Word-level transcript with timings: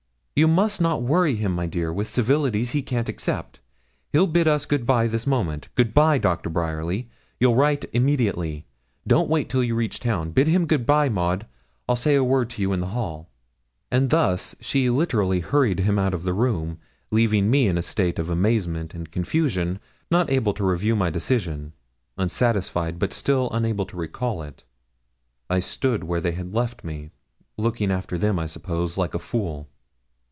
'You 0.33 0.47
must 0.47 0.81
not 0.81 1.03
worry 1.03 1.35
him, 1.35 1.51
my 1.53 1.67
dear, 1.67 1.93
with 1.93 2.07
civilities 2.07 2.71
he 2.71 2.81
can't 2.81 3.09
accept. 3.09 3.59
He'll 4.11 4.25
bid 4.25 4.47
us 4.47 4.65
good 4.65 4.87
bye 4.87 5.05
this 5.05 5.27
moment. 5.27 5.67
Good 5.75 5.93
bye, 5.93 6.17
Doctor 6.17 6.49
Bryerly. 6.49 7.09
You'll 7.39 7.53
write 7.53 7.85
immediately; 7.93 8.65
don't 9.05 9.29
wait 9.29 9.49
till 9.49 9.63
you 9.63 9.75
reach 9.75 9.99
town. 9.99 10.31
Bid 10.31 10.47
him 10.47 10.65
good 10.65 10.83
bye, 10.85 11.09
Maud. 11.09 11.45
I'll 11.87 11.97
say 11.97 12.15
a 12.15 12.23
word 12.23 12.49
to 12.51 12.61
you 12.61 12.73
in 12.73 12.79
the 12.79 12.87
hall.' 12.87 13.29
And 13.91 14.09
thus 14.09 14.55
she 14.59 14.89
literally 14.89 15.41
hurried 15.41 15.81
him 15.81 15.99
out 15.99 16.13
of 16.13 16.23
the 16.23 16.33
room, 16.33 16.79
leaving 17.11 17.51
me 17.51 17.67
in 17.67 17.77
a 17.77 17.83
state 17.83 18.17
of 18.17 18.31
amazement 18.31 18.95
and 18.95 19.11
confusion, 19.11 19.79
not 20.09 20.31
able 20.31 20.55
to 20.55 20.65
review 20.65 20.95
my 20.95 21.11
decision 21.11 21.73
unsatisfied, 22.17 22.97
but 22.97 23.13
still 23.13 23.47
unable 23.51 23.85
to 23.85 23.97
recall 23.97 24.41
it. 24.41 24.63
I 25.51 25.59
stood 25.59 26.05
where 26.05 26.21
they 26.21 26.31
had 26.31 26.51
left 26.51 26.83
me, 26.83 27.11
looking 27.57 27.91
after 27.91 28.17
them, 28.17 28.39
I 28.39 28.47
suppose, 28.47 28.97
like 28.97 29.13
a 29.13 29.19
fool. 29.19 29.67